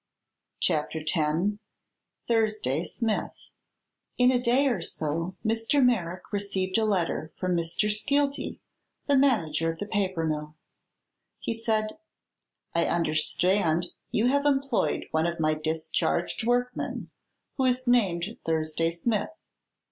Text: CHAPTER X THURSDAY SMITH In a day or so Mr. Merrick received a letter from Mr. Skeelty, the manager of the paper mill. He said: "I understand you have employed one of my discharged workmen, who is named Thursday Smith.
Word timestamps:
CHAPTER 0.59 1.01
X 1.15 1.59
THURSDAY 2.27 2.85
SMITH 2.85 3.35
In 4.17 4.31
a 4.31 4.41
day 4.41 4.67
or 4.67 4.81
so 4.81 5.35
Mr. 5.45 5.85
Merrick 5.85 6.33
received 6.33 6.79
a 6.79 6.85
letter 6.85 7.31
from 7.35 7.55
Mr. 7.55 7.87
Skeelty, 7.93 8.59
the 9.05 9.15
manager 9.15 9.71
of 9.71 9.77
the 9.77 9.85
paper 9.85 10.25
mill. 10.25 10.55
He 11.37 11.53
said: 11.53 11.99
"I 12.73 12.85
understand 12.85 13.91
you 14.09 14.25
have 14.25 14.47
employed 14.47 15.05
one 15.11 15.27
of 15.27 15.39
my 15.39 15.53
discharged 15.53 16.47
workmen, 16.47 17.11
who 17.57 17.65
is 17.65 17.85
named 17.87 18.37
Thursday 18.43 18.89
Smith. 18.89 19.29